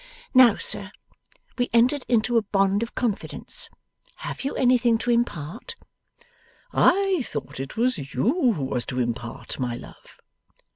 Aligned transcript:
Now, 0.33 0.55
sir, 0.57 0.91
we 1.59 1.69
entered 1.73 2.07
into 2.09 2.35
a 2.35 2.41
bond 2.41 2.81
of 2.81 2.95
confidence. 2.95 3.69
Have 4.15 4.43
you 4.43 4.55
anything 4.55 4.97
to 4.97 5.11
impart?' 5.11 5.75
'I 6.73 7.21
thought 7.23 7.59
it 7.59 7.77
was 7.77 7.99
you 8.15 8.53
who 8.53 8.65
was 8.65 8.83
to 8.87 8.99
impart, 8.99 9.59
my 9.59 9.75
love. 9.75 10.17